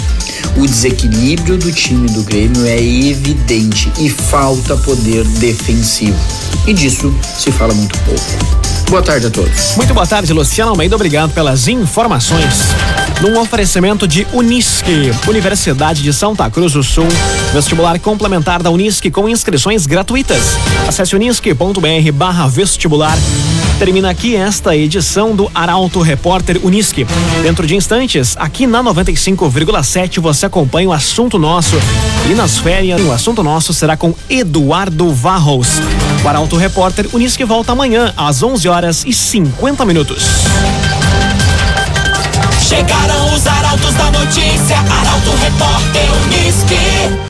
O 0.57 0.65
desequilíbrio 0.65 1.57
do 1.57 1.71
time 1.71 2.09
do 2.09 2.23
Grêmio 2.23 2.65
é 2.65 2.81
evidente 2.81 3.91
e 3.99 4.09
falta 4.09 4.77
poder 4.77 5.23
defensivo. 5.39 6.17
E 6.65 6.73
disso 6.73 7.13
se 7.37 7.51
fala 7.51 7.73
muito 7.73 7.97
pouco. 7.99 8.64
Boa 8.89 9.01
tarde 9.01 9.27
a 9.27 9.29
todos. 9.31 9.75
Muito 9.75 9.93
boa 9.93 10.05
tarde, 10.05 10.31
Luciano 10.31 10.71
Almeida. 10.71 10.95
Obrigado 10.95 11.33
pelas 11.33 11.67
informações. 11.67 12.75
Num 13.19 13.39
oferecimento 13.39 14.07
de 14.07 14.27
Unisque, 14.31 15.11
Universidade 15.27 16.03
de 16.03 16.13
Santa 16.13 16.49
Cruz 16.49 16.73
do 16.73 16.83
Sul, 16.83 17.07
vestibular 17.51 17.99
complementar 17.99 18.61
da 18.61 18.69
Unisque 18.69 19.09
com 19.09 19.27
inscrições 19.27 19.85
gratuitas. 19.85 20.55
Acesse 20.87 21.15
unisque.br 21.15 22.11
barra 22.13 22.47
vestibular 22.47 23.17
Termina 23.79 24.09
aqui 24.09 24.37
esta 24.37 24.73
edição 24.73 25.35
do 25.35 25.51
Arauto 25.53 25.99
Repórter 26.01 26.61
Unisque. 26.63 27.05
Dentro 27.43 27.67
de 27.67 27.75
instantes, 27.75 28.35
aqui 28.39 28.65
na 28.65 28.81
95,7 28.81 30.21
você 30.21 30.45
acompanha 30.45 30.87
o 30.87 30.93
assunto 30.93 31.37
nosso. 31.37 31.75
E 32.31 32.33
nas 32.33 32.57
férias, 32.57 33.01
o 33.01 33.11
assunto 33.11 33.43
nosso 33.43 33.73
será 33.73 33.97
com 33.97 34.15
Eduardo 34.29 35.11
Varros. 35.13 35.67
O 36.23 36.27
Arauto 36.27 36.55
Repórter 36.55 37.07
Unisque 37.11 37.43
volta 37.43 37.73
amanhã 37.73 38.13
às 38.15 38.41
11 38.41 38.65
horas 38.69 38.74
horas 38.75 39.05
e 39.05 39.13
50 39.13 39.85
minutos. 39.85 40.25
Chegaram 42.59 43.33
os 43.33 43.47
arautos 43.47 43.93
da 43.93 44.11
notícia, 44.11 44.77
Arauto 44.77 45.31
Repórter 45.37 46.11
Uniski. 46.25 47.15